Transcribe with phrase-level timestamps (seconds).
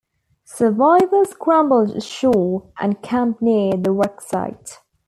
[0.45, 4.79] Survivors scrambled ashore and camped near the wreck site.